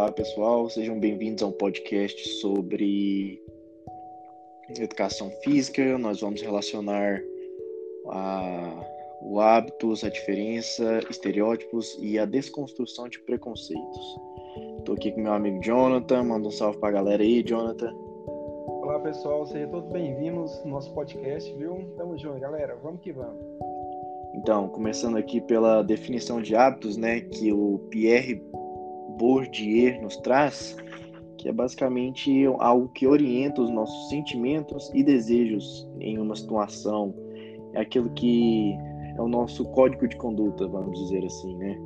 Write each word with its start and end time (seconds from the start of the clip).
Olá, 0.00 0.10
pessoal, 0.10 0.66
sejam 0.70 0.98
bem-vindos 0.98 1.42
a 1.42 1.46
um 1.46 1.52
podcast 1.52 2.26
sobre 2.40 3.38
educação 4.70 5.30
física. 5.44 5.98
Nós 5.98 6.22
vamos 6.22 6.40
relacionar 6.40 7.22
a, 8.08 8.82
o 9.20 9.38
hábitos, 9.38 10.02
a 10.02 10.08
diferença, 10.08 11.00
estereótipos 11.10 11.98
e 12.00 12.18
a 12.18 12.24
desconstrução 12.24 13.10
de 13.10 13.20
preconceitos. 13.20 14.18
Estou 14.78 14.94
aqui 14.94 15.12
com 15.12 15.20
meu 15.20 15.34
amigo 15.34 15.62
Jonathan, 15.62 16.24
manda 16.24 16.48
um 16.48 16.50
salve 16.50 16.78
para 16.78 16.88
a 16.88 16.92
galera 16.92 17.22
aí, 17.22 17.42
Jonathan. 17.42 17.92
Olá, 18.80 19.00
pessoal, 19.00 19.44
sejam 19.48 19.70
todos 19.70 19.92
bem-vindos 19.92 20.64
no 20.64 20.70
nosso 20.70 20.94
podcast, 20.94 21.54
viu? 21.58 21.76
Tamo 21.98 22.16
junto, 22.16 22.40
galera, 22.40 22.74
vamos 22.82 23.02
que 23.02 23.12
vamos. 23.12 23.44
Então, 24.34 24.66
começando 24.70 25.18
aqui 25.18 25.42
pela 25.42 25.82
definição 25.82 26.40
de 26.40 26.56
hábitos, 26.56 26.96
né, 26.96 27.20
que 27.20 27.52
o 27.52 27.78
Pierre 27.90 28.42
Bourdieu 29.18 30.00
nos 30.02 30.16
traz, 30.18 30.76
que 31.38 31.48
é 31.48 31.52
basicamente 31.52 32.46
algo 32.58 32.88
que 32.88 33.06
orienta 33.06 33.62
os 33.62 33.70
nossos 33.70 34.08
sentimentos 34.08 34.90
e 34.94 35.02
desejos 35.02 35.88
em 35.98 36.18
uma 36.18 36.36
situação. 36.36 37.14
É 37.72 37.80
aquilo 37.80 38.10
que 38.10 38.76
é 39.16 39.20
o 39.20 39.28
nosso 39.28 39.64
código 39.66 40.06
de 40.06 40.16
conduta, 40.16 40.66
vamos 40.66 40.98
dizer 40.98 41.24
assim, 41.24 41.56
né? 41.56 41.78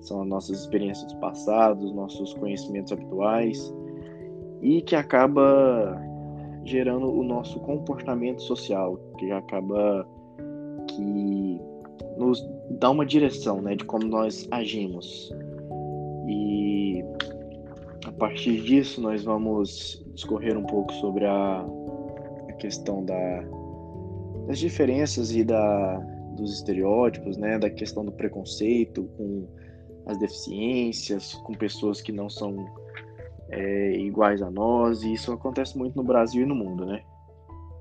São 0.00 0.22
as 0.22 0.28
nossas 0.28 0.60
experiências 0.60 1.12
passadas, 1.14 1.92
nossos 1.92 2.34
conhecimentos 2.34 2.92
habituais 2.92 3.72
e 4.62 4.82
que 4.82 4.96
acaba 4.96 6.00
gerando 6.64 7.10
o 7.10 7.22
nosso 7.22 7.58
comportamento 7.60 8.42
social, 8.42 8.98
que 9.18 9.30
acaba 9.30 10.06
que 10.88 11.60
nos 12.16 12.46
dá 12.78 12.90
uma 12.90 13.06
direção, 13.06 13.60
né, 13.62 13.74
de 13.74 13.84
como 13.84 14.04
nós 14.04 14.46
agimos. 14.50 15.32
A 18.18 18.26
partir 18.26 18.60
disso 18.62 19.00
nós 19.00 19.22
vamos 19.22 20.04
discorrer 20.12 20.58
um 20.58 20.64
pouco 20.64 20.92
sobre 20.94 21.24
a, 21.24 21.64
a 22.48 22.52
questão 22.54 23.04
da, 23.04 23.44
das 24.48 24.58
diferenças 24.58 25.32
e 25.32 25.44
da, 25.44 25.98
dos 26.36 26.52
estereótipos, 26.52 27.36
né, 27.36 27.60
da 27.60 27.70
questão 27.70 28.04
do 28.04 28.10
preconceito 28.10 29.04
com 29.16 29.46
as 30.04 30.18
deficiências, 30.18 31.34
com 31.34 31.52
pessoas 31.54 32.00
que 32.00 32.10
não 32.10 32.28
são 32.28 32.56
é, 33.50 33.92
iguais 33.92 34.42
a 34.42 34.50
nós, 34.50 35.04
e 35.04 35.12
isso 35.12 35.30
acontece 35.30 35.78
muito 35.78 35.94
no 35.94 36.02
Brasil 36.02 36.42
e 36.42 36.46
no 36.46 36.56
mundo, 36.56 36.84
né? 36.84 37.00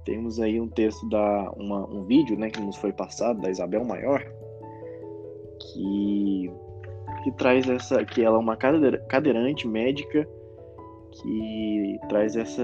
Temos 0.05 0.39
aí 0.39 0.61
um 0.61 0.69
texto 0.69 1.09
da 1.09 1.51
uma, 1.57 1.83
um 1.89 2.03
vídeo, 2.03 2.37
né, 2.37 2.51
que 2.51 2.61
nos 2.61 2.75
foi 2.75 2.93
passado 2.93 3.41
da 3.41 3.49
Isabel 3.49 3.83
Maior, 3.83 4.23
que 5.59 6.51
que 7.27 7.31
traz 7.31 7.67
essa, 7.69 8.05
que 8.05 8.23
ela 8.23 8.37
é 8.37 8.39
uma 8.39 8.55
cadeirante 8.55 9.67
médica 9.67 10.25
que 11.11 11.99
traz 12.07 12.37
essa, 12.37 12.63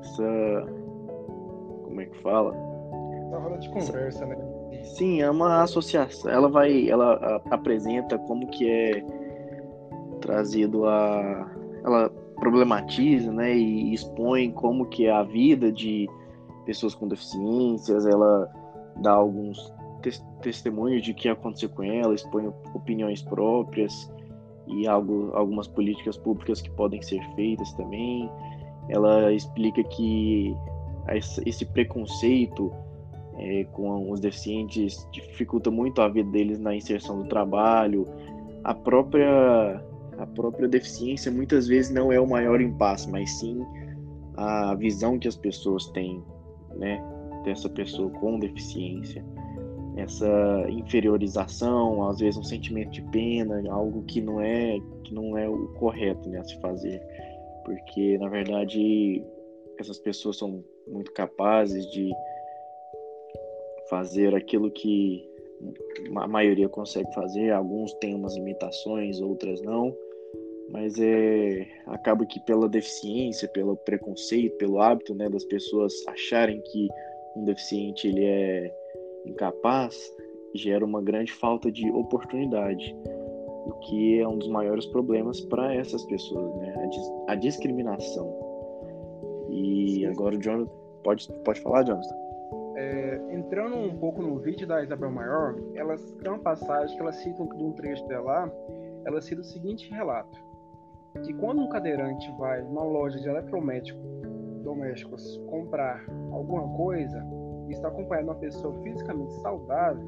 essa, 0.00 0.66
como 1.84 2.00
é 2.00 2.04
que 2.04 2.18
fala? 2.20 2.52
Uma 2.52 3.38
roda 3.38 3.58
de 3.58 3.68
conversa, 3.70 3.98
essa, 4.06 4.26
né? 4.26 4.36
Sim, 4.82 5.22
é 5.22 5.30
uma 5.30 5.62
associação. 5.62 6.30
Ela 6.30 6.48
vai, 6.48 6.90
ela 6.90 7.40
apresenta 7.50 8.18
como 8.18 8.48
que 8.48 8.68
é 8.68 9.02
trazido 10.20 10.86
a, 10.86 11.50
ela 11.84 12.10
problematiza, 12.36 13.32
né, 13.32 13.56
e 13.56 13.94
expõe 13.94 14.50
como 14.50 14.84
que 14.86 15.06
é 15.06 15.10
a 15.10 15.22
vida 15.22 15.72
de 15.72 16.06
pessoas 16.66 16.94
com 16.94 17.08
deficiências. 17.08 18.04
Ela 18.06 18.52
dá 18.96 19.12
alguns 19.12 19.72
testemunho 20.44 21.00
de 21.00 21.14
que 21.14 21.28
aconteceu 21.28 21.70
com 21.70 21.82
ela, 21.82 22.14
expõe 22.14 22.46
opiniões 22.74 23.22
próprias 23.22 24.12
e 24.66 24.86
algo, 24.86 25.30
algumas 25.34 25.66
políticas 25.66 26.16
públicas 26.18 26.60
que 26.60 26.70
podem 26.70 27.00
ser 27.02 27.20
feitas 27.34 27.72
também. 27.72 28.30
Ela 28.88 29.32
explica 29.32 29.82
que 29.82 30.54
esse 31.46 31.64
preconceito 31.64 32.70
é, 33.38 33.64
com 33.72 34.10
os 34.10 34.20
deficientes 34.20 35.08
dificulta 35.10 35.70
muito 35.70 36.00
a 36.02 36.08
vida 36.08 36.30
deles 36.30 36.58
na 36.58 36.76
inserção 36.76 37.22
do 37.22 37.28
trabalho. 37.28 38.06
A 38.62 38.74
própria, 38.74 39.82
a 40.18 40.26
própria 40.26 40.68
deficiência 40.68 41.32
muitas 41.32 41.66
vezes 41.66 41.90
não 41.90 42.12
é 42.12 42.20
o 42.20 42.28
maior 42.28 42.60
impasse, 42.60 43.10
mas 43.10 43.30
sim 43.38 43.64
a 44.36 44.74
visão 44.74 45.18
que 45.18 45.28
as 45.28 45.36
pessoas 45.36 45.86
têm, 45.88 46.22
né, 46.76 47.02
dessa 47.44 47.68
pessoa 47.68 48.10
com 48.10 48.38
deficiência 48.38 49.24
essa 49.96 50.66
inferiorização, 50.68 52.08
às 52.08 52.18
vezes 52.18 52.36
um 52.36 52.42
sentimento 52.42 52.90
de 52.90 53.02
pena, 53.10 53.62
algo 53.70 54.02
que 54.04 54.20
não 54.20 54.40
é 54.40 54.78
que 55.04 55.14
não 55.14 55.38
é 55.38 55.48
o 55.48 55.68
correto 55.74 56.28
né, 56.28 56.38
a 56.38 56.44
se 56.44 56.58
fazer, 56.60 57.00
porque 57.64 58.18
na 58.18 58.28
verdade 58.28 59.24
essas 59.78 59.98
pessoas 59.98 60.36
são 60.36 60.64
muito 60.86 61.12
capazes 61.12 61.90
de 61.90 62.10
fazer 63.88 64.34
aquilo 64.34 64.70
que 64.70 65.28
a 66.16 66.26
maioria 66.26 66.68
consegue 66.68 67.12
fazer, 67.14 67.50
alguns 67.50 67.92
têm 67.94 68.14
umas 68.14 68.34
limitações, 68.34 69.20
outras 69.20 69.62
não, 69.62 69.96
mas 70.70 70.98
é 70.98 71.66
acaba 71.86 72.26
que 72.26 72.40
pela 72.40 72.68
deficiência, 72.68 73.46
pelo 73.48 73.76
preconceito, 73.76 74.56
pelo 74.56 74.80
hábito, 74.80 75.14
né, 75.14 75.28
das 75.28 75.44
pessoas 75.44 75.92
acharem 76.08 76.60
que 76.62 76.88
um 77.36 77.44
deficiente 77.44 78.08
ele 78.08 78.24
é 78.24 78.83
incapaz 79.26 79.96
gera 80.54 80.84
uma 80.84 81.02
grande 81.02 81.32
falta 81.32 81.70
de 81.70 81.90
oportunidade, 81.90 82.96
o 83.66 83.72
que 83.80 84.20
é 84.20 84.28
um 84.28 84.38
dos 84.38 84.48
maiores 84.48 84.86
problemas 84.86 85.40
para 85.42 85.74
essas 85.74 86.04
pessoas, 86.04 86.54
né? 86.56 86.74
A, 86.76 86.86
dis 86.86 87.12
a 87.28 87.34
discriminação. 87.34 88.32
E 89.50 90.00
Sim. 90.00 90.06
agora 90.06 90.36
o 90.36 90.38
Jonathan, 90.40 90.70
pode, 91.02 91.32
pode 91.44 91.60
falar, 91.60 91.84
Jonathan? 91.84 92.14
É, 92.76 93.20
entrando 93.30 93.76
um 93.76 93.96
pouco 93.96 94.20
no 94.20 94.38
vídeo 94.38 94.66
da 94.66 94.82
Isabel 94.82 95.10
Maior, 95.10 95.56
ela 95.74 95.96
tem 96.20 96.30
uma 96.30 96.40
passagem 96.40 96.94
que 96.96 97.02
ela 97.02 97.12
cita 97.12 97.44
de 97.44 97.64
um 97.64 97.72
trecho 97.72 98.06
dela, 98.06 98.52
ela 99.04 99.20
cita 99.20 99.40
o 99.40 99.44
seguinte 99.44 99.90
relato, 99.90 100.38
que 101.24 101.32
quando 101.34 101.62
um 101.62 101.68
cadeirante 101.68 102.30
vai 102.38 102.62
numa 102.62 102.82
loja 102.82 103.18
de 103.18 103.28
eletrodomésticos 103.28 104.14
domésticos 104.64 105.40
comprar 105.46 106.04
alguma 106.32 106.66
coisa, 106.76 107.24
está 107.72 107.88
acompanhado 107.88 108.26
de 108.26 108.32
uma 108.32 108.40
pessoa 108.40 108.74
fisicamente 108.82 109.32
saudável, 109.40 110.04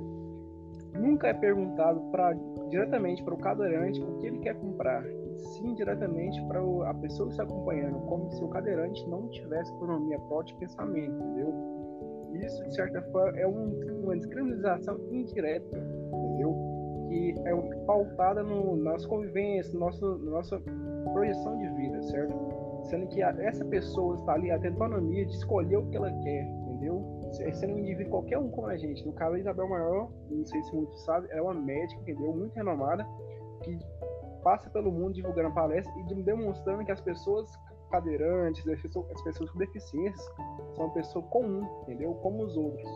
nunca 0.94 1.28
é 1.28 1.34
perguntado 1.34 2.00
pra, 2.10 2.32
diretamente 2.68 3.22
para 3.22 3.34
o 3.34 3.38
cadeirante 3.38 4.00
o 4.02 4.18
que 4.18 4.26
ele 4.26 4.38
quer 4.38 4.54
comprar, 4.56 5.04
e 5.06 5.38
sim 5.38 5.74
diretamente 5.74 6.42
para 6.46 6.60
a 6.90 6.94
pessoa 6.94 7.28
que 7.28 7.32
está 7.32 7.44
acompanhando, 7.44 7.98
como 8.06 8.30
se 8.30 8.42
o 8.42 8.48
cadeirante 8.48 9.08
não 9.08 9.28
tivesse 9.28 9.70
autonomia 9.72 10.18
própria 10.20 10.54
de 10.54 10.60
pensamento, 10.60 11.14
entendeu? 11.14 11.54
Isso, 12.44 12.62
de 12.64 12.74
certa 12.74 13.00
forma, 13.12 13.38
é 13.38 13.46
um, 13.46 14.02
uma 14.02 14.16
discriminação 14.16 14.98
indireta, 15.10 15.78
entendeu? 15.78 16.54
Que 17.08 17.34
é 17.46 17.54
pautada 17.86 18.42
no 18.42 18.76
nossa 18.76 19.06
convivência, 19.08 19.72
no 19.72 19.80
nosso, 19.80 20.18
nossa 20.18 20.60
projeção 21.12 21.56
de 21.56 21.68
vida, 21.76 22.02
certo? 22.02 22.34
Sendo 22.84 23.06
que 23.06 23.22
a, 23.22 23.30
essa 23.38 23.64
pessoa 23.64 24.16
está 24.16 24.34
ali, 24.34 24.50
a 24.50 24.56
autonomia 24.56 25.24
de 25.24 25.32
escolher 25.32 25.76
o 25.76 25.86
que 25.86 25.96
ela 25.96 26.12
quer, 26.12 26.44
entendeu? 26.44 27.15
Sendo 27.54 27.74
um 27.74 27.78
indivíduo 27.78 28.10
qualquer 28.10 28.38
um 28.38 28.50
como 28.50 28.66
a 28.66 28.76
gente. 28.76 29.04
No 29.06 29.12
caso, 29.12 29.36
a 29.36 29.38
Isabel 29.38 29.68
Maior, 29.68 30.10
não 30.30 30.46
sei 30.46 30.62
se 30.62 30.74
muitos 30.74 31.04
sabem, 31.04 31.30
é 31.30 31.40
uma 31.40 31.54
médica, 31.54 32.00
entendeu? 32.00 32.32
Muito 32.32 32.54
renomada, 32.54 33.06
que 33.62 33.78
passa 34.42 34.70
pelo 34.70 34.92
mundo 34.92 35.14
divulgando 35.14 35.52
palestras 35.54 35.94
e 35.96 36.22
demonstrando 36.22 36.84
que 36.84 36.92
as 36.92 37.00
pessoas 37.00 37.50
cadeirantes, 37.90 38.66
as 38.66 38.80
pessoas, 38.80 39.10
as 39.10 39.22
pessoas 39.22 39.50
com 39.50 39.58
deficiências, 39.58 40.34
são 40.74 40.86
uma 40.86 40.94
pessoa 40.94 41.24
comum, 41.26 41.66
entendeu? 41.82 42.14
Como 42.14 42.42
os 42.44 42.56
outros. 42.56 42.90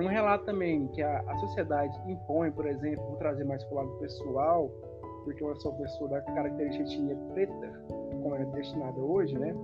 Um 0.00 0.06
relato 0.06 0.44
também 0.44 0.86
que 0.88 1.02
a, 1.02 1.20
a 1.26 1.36
sociedade 1.38 1.98
impõe, 2.10 2.52
por 2.52 2.66
exemplo, 2.66 3.04
vou 3.04 3.16
trazer 3.16 3.44
mais 3.44 3.64
para 3.64 3.74
o 3.74 3.76
lado 3.78 3.98
pessoal, 3.98 4.70
porque 5.24 5.42
eu 5.42 5.54
sou 5.56 5.72
pessoa 5.74 6.08
da 6.10 6.22
característica 6.22 6.84
etnia 6.84 7.16
preta, 7.34 7.84
como 8.22 8.34
é 8.34 8.44
destinada 8.46 8.98
hoje, 9.00 9.36
né? 9.36 9.54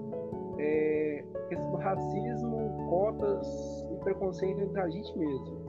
É, 0.58 1.24
do 1.70 1.76
racismo, 1.76 2.63
cotas 2.88 3.86
e 3.92 3.96
preconceito 3.96 4.60
entre 4.60 4.80
a 4.80 4.88
gente 4.88 5.18
mesmo. 5.18 5.64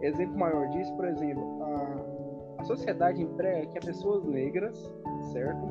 Exemplo 0.00 0.38
maior 0.38 0.68
disso, 0.68 0.94
por 0.94 1.06
exemplo, 1.06 1.62
a, 1.62 2.62
a 2.62 2.64
sociedade 2.64 3.22
emprega 3.22 3.66
que 3.66 3.78
as 3.78 3.84
pessoas 3.84 4.24
negras, 4.24 4.78
certo? 5.32 5.66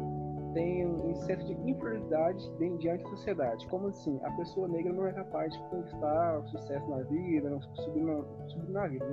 Tem 0.53 0.85
um 0.85 1.15
senso 1.15 1.45
de 1.45 1.71
inferioridade 1.71 2.51
diante 2.79 3.03
da 3.03 3.09
sociedade. 3.09 3.67
Como 3.67 3.87
assim? 3.87 4.19
A 4.23 4.31
pessoa 4.31 4.67
negra 4.67 4.91
não 4.91 5.05
é 5.05 5.13
capaz 5.13 5.53
de 5.53 5.59
conquistar 5.69 6.43
sucesso 6.47 6.89
na 6.89 7.03
vida, 7.03 7.49
não 7.49 7.61
subir 7.61 8.03
na, 8.03 8.23
subir 8.47 8.71
na 8.71 8.87
vida. 8.87 9.05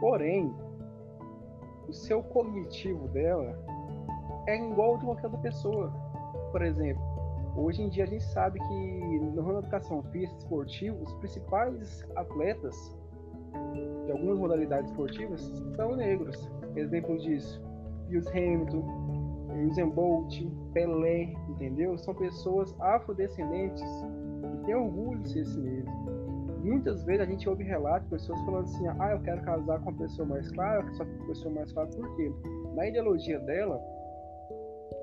Porém, 0.00 0.52
o 1.88 1.92
seu 1.92 2.22
cognitivo 2.22 3.08
dela 3.08 3.56
é 4.46 4.56
igual 4.56 4.96
de 4.98 5.04
qualquer 5.04 5.26
outra 5.26 5.40
pessoa. 5.40 5.92
Por 6.50 6.62
exemplo, 6.62 7.02
Hoje 7.56 7.82
em 7.82 7.88
dia 7.88 8.04
a 8.04 8.06
gente 8.06 8.24
sabe 8.24 8.58
que 8.58 9.18
no 9.18 9.42
ramo 9.42 9.54
da 9.54 9.58
educação 9.60 10.02
física 10.04 10.38
esportiva, 10.38 10.96
os 11.02 11.12
principais 11.14 12.06
atletas 12.16 12.96
de 14.06 14.12
algumas 14.12 14.38
modalidades 14.38 14.90
esportivas 14.90 15.40
são 15.74 15.96
negros. 15.96 16.50
Exemplo 16.76 17.18
disso, 17.18 17.60
Lewis 18.08 18.26
Hamilton, 18.28 18.84
Usain 19.68 19.90
Bolt, 19.90 20.32
Pelé, 20.72 21.34
entendeu? 21.48 21.98
São 21.98 22.14
pessoas 22.14 22.74
afrodescendentes 22.80 23.82
que 23.82 24.66
têm 24.66 24.74
orgulho 24.74 25.20
de 25.20 25.30
ser 25.30 25.44
si 25.44 25.60
mesmo. 25.60 25.90
Muitas 26.62 27.04
vezes 27.04 27.22
a 27.22 27.26
gente 27.26 27.48
ouve 27.48 27.64
relatos 27.64 28.04
de 28.04 28.10
pessoas 28.10 28.40
falando 28.42 28.64
assim: 28.64 28.86
ah, 28.86 29.12
eu 29.12 29.20
quero 29.20 29.42
casar 29.42 29.80
com 29.80 29.90
uma 29.90 29.98
pessoa 29.98 30.28
mais 30.28 30.50
clara, 30.52 30.86
só 30.92 31.04
com 31.04 31.10
uma 31.10 31.26
pessoa 31.26 31.54
mais 31.54 31.72
clara, 31.72 31.88
por 31.88 32.16
quê? 32.16 32.32
Na 32.74 32.86
ideologia 32.86 33.40
dela, 33.40 33.80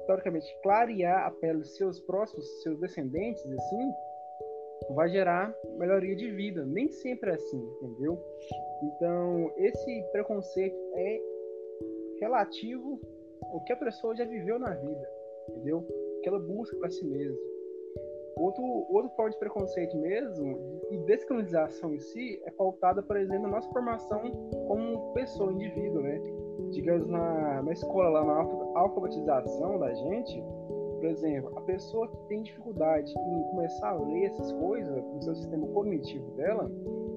historicamente, 0.08 0.58
clarear 0.64 1.28
a 1.28 1.32
pele 1.32 1.60
dos 1.60 1.76
seus 1.76 2.00
próximos, 2.00 2.46
seus 2.64 2.80
descendentes, 2.80 3.46
assim, 3.46 3.92
vai 4.96 5.10
gerar 5.10 5.54
melhoria 5.78 6.16
de 6.16 6.32
vida. 6.32 6.66
Nem 6.66 6.88
sempre 6.90 7.32
é 7.32 7.34
assim, 7.34 7.62
entendeu? 7.82 8.18
Então, 8.84 9.52
esse 9.58 10.04
preconceito 10.14 10.78
é 10.96 11.20
relativo 12.22 13.00
ao 13.52 13.64
que 13.66 13.74
a 13.74 13.78
pessoa 13.78 14.16
já 14.16 14.24
viveu 14.24 14.58
na 14.58 14.74
vida, 14.74 15.10
entendeu? 15.50 15.80
O 15.80 16.22
que 16.22 16.30
ela 16.30 16.40
busca 16.40 16.78
para 16.78 16.90
si 16.90 17.06
mesma. 17.06 17.38
Outro, 18.38 18.64
outro 18.90 19.10
forma 19.16 19.32
de 19.32 19.40
preconceito 19.40 19.98
mesmo 19.98 20.82
e 20.92 20.98
descolonização 21.00 21.94
em 21.96 22.00
si 22.00 22.40
é 22.46 22.52
pautada, 22.52 23.02
por 23.02 23.18
exemplo, 23.18 23.44
na 23.44 23.50
nossa 23.50 23.70
formação 23.72 24.22
como 24.68 25.12
pessoa, 25.14 25.52
indivíduo, 25.52 26.02
né? 26.02 26.22
Digamos, 26.72 27.08
na, 27.08 27.62
na 27.62 27.72
escola, 27.72 28.22
lá 28.22 28.26
na 28.26 28.80
alfabetização 28.80 29.80
da 29.80 29.94
gente, 29.94 30.44
por 30.98 31.06
exemplo, 31.06 31.52
a 31.56 31.62
pessoa 31.62 32.08
que 32.08 32.18
tem 32.28 32.44
dificuldade 32.44 33.12
em 33.12 33.44
começar 33.52 33.90
a 33.90 34.04
ler 34.04 34.26
essas 34.26 34.52
coisas 34.54 35.04
no 35.14 35.22
seu 35.22 35.36
sistema 35.36 35.68
cognitivo 35.68 36.32
dela, 36.32 36.70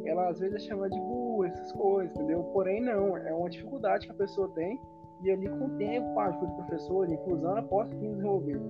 ela 0.04 0.28
às 0.28 0.38
vezes 0.38 0.56
é 0.56 0.68
chamada 0.68 0.90
de 0.90 1.00
burro, 1.00 1.44
essas 1.44 1.72
coisas, 1.72 2.14
entendeu? 2.14 2.42
Porém, 2.52 2.82
não, 2.82 3.16
é 3.16 3.34
uma 3.34 3.48
dificuldade 3.48 4.06
que 4.06 4.12
a 4.12 4.16
pessoa 4.16 4.48
tem 4.48 4.78
e 5.22 5.30
ali 5.30 5.48
com 5.48 5.66
o 5.66 5.70
tempo, 5.76 6.14
com 6.14 6.20
a 6.20 6.26
ajuda 6.26 6.46
do 6.46 6.54
professor, 6.54 7.10
inclusão, 7.10 7.50
ela 7.50 7.62
pode 7.62 7.94
desenvolver. 7.96 8.60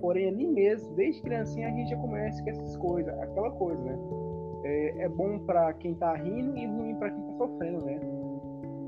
Porém, 0.00 0.28
ali 0.28 0.46
mesmo, 0.46 0.94
desde 0.94 1.22
criancinha, 1.22 1.68
a 1.68 1.70
gente 1.70 1.90
já 1.90 1.96
começa 1.96 2.42
com 2.42 2.50
essas 2.50 2.76
coisas, 2.76 3.18
aquela 3.18 3.50
coisa, 3.52 3.82
né? 3.82 3.98
É, 4.64 5.04
é 5.04 5.08
bom 5.08 5.38
para 5.40 5.72
quem 5.74 5.94
tá 5.94 6.14
rindo 6.14 6.56
e 6.56 6.66
ruim 6.66 6.94
para 6.96 7.10
quem 7.10 7.22
tá 7.22 7.32
sofrendo, 7.32 7.84
né? 7.84 8.00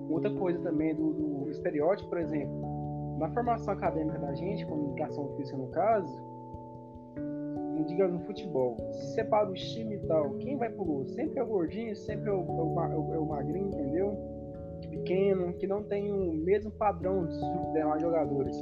Outra 0.09 0.31
coisa 0.35 0.59
também 0.61 0.95
do, 0.95 1.13
do 1.13 1.51
estereótipo, 1.51 2.09
por 2.09 2.19
exemplo, 2.19 3.17
na 3.19 3.29
formação 3.31 3.75
acadêmica 3.75 4.19
da 4.19 4.33
gente, 4.35 4.65
comunicação 4.67 5.29
física 5.37 5.57
no 5.57 5.69
caso, 5.69 6.29
digamos 7.87 8.21
no 8.21 8.27
futebol, 8.27 8.77
se 8.93 9.15
separa 9.15 9.51
os 9.51 9.61
times 9.73 10.03
e 10.03 10.07
tal, 10.07 10.31
quem 10.35 10.57
vai 10.57 10.71
pro 10.71 10.85
gol? 10.85 11.05
Sempre 11.07 11.39
é 11.39 11.43
o 11.43 11.47
gordinho, 11.47 11.97
sempre 11.97 12.29
é 12.29 12.33
o, 12.33 12.37
é 12.37 12.97
o, 12.97 13.15
é 13.15 13.19
o 13.19 13.27
magrinho, 13.27 13.69
entendeu? 13.69 14.17
Pequeno, 14.91 15.53
que 15.55 15.67
não 15.67 15.83
tem 15.83 16.13
o 16.13 16.33
mesmo 16.35 16.71
padrão 16.71 17.25
dos 17.25 17.39
demais 17.73 18.01
jogadores. 18.01 18.57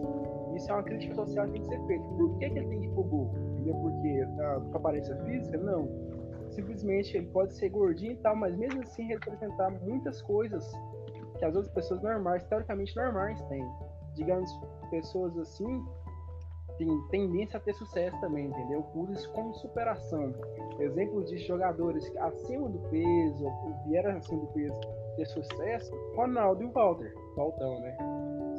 Isso 0.55 0.71
é 0.71 0.75
uma 0.75 0.83
crítica 0.83 1.15
social 1.15 1.47
que 1.47 1.53
tem 1.53 1.63
que 1.63 1.69
ser 1.69 1.87
feita. 1.87 2.05
Por 2.05 2.39
que, 2.39 2.51
que 2.51 2.59
ele 2.59 2.69
tem 2.69 2.81
que 2.81 2.87
ir 2.87 2.91
pro 2.91 3.03
gol? 3.05 3.31
Entendeu? 3.53 3.75
Porque 3.75 4.25
da, 4.37 4.59
da 4.59 4.77
aparência 4.77 5.17
física? 5.25 5.59
Não. 5.59 5.89
Simplesmente 6.51 7.17
ele 7.17 7.27
pode 7.27 7.53
ser 7.55 7.69
gordinho 7.69 8.13
e 8.13 8.17
tal, 8.17 8.35
mas 8.35 8.57
mesmo 8.57 8.81
assim 8.81 9.05
representar 9.05 9.71
muitas 9.83 10.23
coisas 10.23 10.65
que 11.37 11.45
as 11.45 11.55
outras 11.55 11.73
pessoas 11.73 12.03
normais, 12.03 12.43
teoricamente 12.45 12.97
normais, 12.97 13.41
têm 13.43 13.65
digamos, 14.17 14.51
pessoas 14.91 15.37
assim 15.39 15.85
têm 16.79 17.01
tendência 17.11 17.57
a 17.57 17.61
ter 17.61 17.75
sucesso 17.75 18.19
também, 18.21 18.47
entendeu? 18.47 18.83
Por 18.93 19.09
isso, 19.11 19.31
como 19.33 19.55
superação. 19.55 20.35
Exemplos 20.79 21.31
de 21.31 21.39
jogadores 21.39 22.05
acima 22.19 22.69
do 22.69 22.79
peso, 22.91 23.47
ou 23.47 23.75
vieram 23.87 24.17
acima 24.17 24.41
do 24.41 24.47
peso, 24.49 24.79
ter 25.17 25.27
sucesso, 25.27 25.91
Ronaldo 26.15 26.63
e 26.63 26.67
Walter, 26.67 27.15
Waltão, 27.35 27.81
né? 27.81 27.97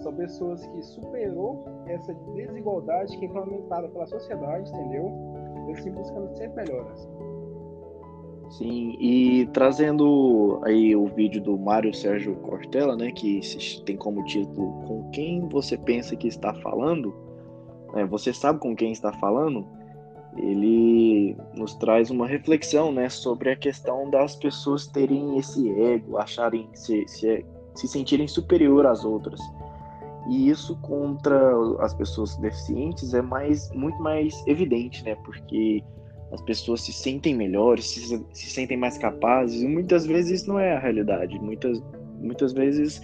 São 0.02 0.16
pessoas 0.16 0.66
que 0.66 0.82
superou 0.82 1.66
essa 1.88 2.14
desigualdade 2.34 3.16
que 3.18 3.26
é 3.26 3.28
implementada 3.28 3.88
pela 3.90 4.08
sociedade, 4.08 4.70
entendeu? 4.70 5.12
E 5.68 5.72
assim 5.74 5.92
buscando 5.92 6.36
sempre 6.38 6.64
melhoras. 6.64 7.08
Sim, 8.50 8.96
e 9.00 9.46
trazendo 9.48 10.62
aí 10.64 10.96
o 10.96 11.08
vídeo 11.08 11.42
do 11.42 11.58
Mário 11.58 11.94
Sérgio 11.94 12.36
Cortella, 12.38 12.96
né, 12.96 13.12
que 13.12 13.42
tem 13.86 13.98
como 13.98 14.24
título 14.24 14.84
Com 14.88 15.10
quem 15.12 15.48
você 15.50 15.78
pensa 15.78 16.16
que 16.16 16.28
está 16.28 16.54
falando? 16.54 17.14
É, 17.96 18.06
você 18.06 18.34
sabe 18.34 18.60
com 18.60 18.76
quem 18.76 18.92
está 18.92 19.12
falando? 19.14 19.66
Ele 20.38 21.36
nos 21.56 21.76
traz 21.76 22.10
uma 22.10 22.26
reflexão, 22.28 22.92
né, 22.92 23.10
sobre 23.10 23.52
a 23.52 23.56
questão 23.56 24.10
das 24.10 24.36
pessoas 24.36 24.88
terem 24.88 25.38
esse 25.38 25.70
ego, 25.82 26.18
acharem 26.18 26.70
se, 26.74 27.06
se, 27.08 27.46
se 27.76 27.88
sentirem 27.88 28.28
superior 28.28 28.86
às 28.86 29.04
outras. 29.04 29.42
E 30.30 30.50
isso 30.50 30.78
contra 30.82 31.54
as 31.80 31.94
pessoas 31.94 32.38
deficientes 32.38 33.14
é 33.14 33.22
mais 33.22 33.70
muito 33.72 34.02
mais 34.02 34.42
evidente, 34.48 35.04
né, 35.04 35.16
porque 35.16 35.84
as 36.32 36.42
pessoas 36.42 36.82
se 36.82 36.92
sentem 36.92 37.36
melhores, 37.36 37.86
se, 37.86 38.26
se 38.32 38.50
sentem 38.50 38.78
mais 38.78 38.98
capazes, 38.98 39.62
e 39.62 39.68
muitas 39.68 40.06
vezes 40.06 40.42
isso 40.42 40.50
não 40.50 40.60
é 40.60 40.74
a 40.76 40.80
realidade, 40.80 41.40
muitas, 41.40 41.82
muitas 42.20 42.54
vezes 42.54 43.02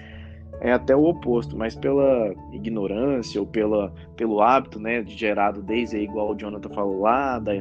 é 0.61 0.71
até 0.71 0.95
o 0.95 1.03
oposto, 1.03 1.57
mas 1.57 1.75
pela 1.75 2.33
ignorância 2.51 3.39
ou 3.39 3.47
pela, 3.47 3.93
pelo 4.15 4.41
hábito 4.41 4.79
né, 4.79 5.03
gerado 5.05 5.61
desde, 5.61 5.97
igual 5.97 6.31
o 6.31 6.35
Jonathan 6.35 6.69
falou 6.69 7.01
lá, 7.01 7.39
da, 7.39 7.53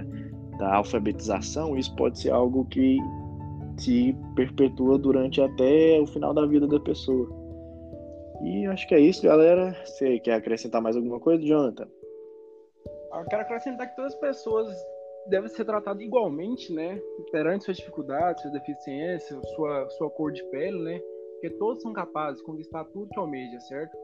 da 0.59 0.75
alfabetização, 0.75 1.77
isso 1.77 1.95
pode 1.97 2.19
ser 2.21 2.31
algo 2.31 2.65
que 2.67 2.99
se 3.77 4.17
perpetua 4.37 4.99
durante 4.99 5.41
até 5.41 5.99
o 6.01 6.07
final 6.07 6.35
da 6.35 6.47
vida 6.47 6.67
da 6.67 6.79
pessoa. 6.79 7.29
E 8.43 8.67
acho 8.67 8.87
que 8.89 8.95
é 8.95 9.01
isso, 9.01 9.23
galera. 9.23 9.75
Você 9.85 10.19
quer 10.19 10.35
acrescentar 10.35 10.83
mais 10.83 10.97
alguma 10.97 11.21
coisa, 11.21 11.45
Jonathan? 11.45 11.89
Eu 13.15 13.25
quero 13.27 13.43
acrescentar 13.43 13.89
que 13.89 13.97
todas 13.97 14.15
as 14.15 14.21
pessoas 14.21 14.69
deve 15.29 15.49
ser 15.49 15.65
tratado 15.65 16.03
igualmente, 16.03 16.73
né? 16.73 17.01
Perante 17.31 17.65
suas 17.65 17.77
dificuldades, 17.77 18.43
suas 18.43 18.53
deficiências, 18.55 19.41
sua, 19.55 19.89
sua 19.91 20.11
cor 20.11 20.33
de 20.33 20.43
pele, 20.45 20.79
né? 20.79 21.01
Porque 21.35 21.51
todos 21.57 21.83
são 21.83 21.93
capazes 21.93 22.39
de 22.39 22.45
conquistar 22.45 22.85
tudo 22.87 23.11
que 23.11 23.19
almeja, 23.19 23.59
certo? 23.61 23.97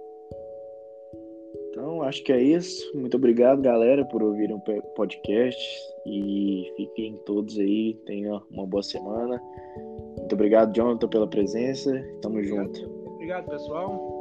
Então, 1.70 2.02
acho 2.02 2.22
que 2.24 2.32
é 2.32 2.42
isso. 2.42 2.96
Muito 2.96 3.16
obrigado, 3.16 3.62
galera, 3.62 4.04
por 4.04 4.22
ouvirem 4.22 4.56
o 4.56 4.82
podcast. 4.94 5.58
E 6.06 6.72
fiquem 6.76 7.16
todos 7.24 7.58
aí. 7.58 7.94
Tenham 8.06 8.42
uma 8.50 8.66
boa 8.66 8.82
semana. 8.82 9.40
Muito 10.18 10.32
obrigado, 10.32 10.74
Jonathan, 10.74 11.08
pela 11.08 11.28
presença. 11.28 11.92
Tamo 12.20 12.38
obrigado. 12.38 12.76
junto. 12.76 13.08
Obrigado, 13.14 13.48
pessoal. 13.48 14.17